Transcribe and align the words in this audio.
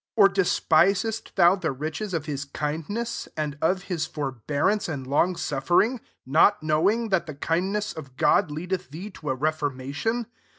4 0.15 0.25
or 0.25 0.29
despisest 0.29 1.35
thou 1.35 1.55
the 1.55 1.71
riches 1.71 2.11
of 2.15 2.25
his 2.25 2.43
kindness, 2.43 3.27
and 3.37 3.55
of 3.61 3.83
hit 3.83 4.01
for 4.11 4.31
bearance, 4.31 4.89
and 4.89 5.05
long 5.05 5.35
suffering; 5.35 6.01
not 6.25 6.63
knowing 6.63 7.09
that 7.09 7.27
the 7.27 7.35
kindness 7.35 7.93
of 7.93 8.17
God 8.17 8.49
leadeth 8.49 8.89
thee 8.89 9.11
to 9.11 9.29
a 9.29 9.35
re 9.35 9.51
formation 9.51 10.25